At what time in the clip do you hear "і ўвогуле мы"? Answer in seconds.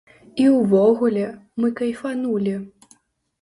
0.45-1.71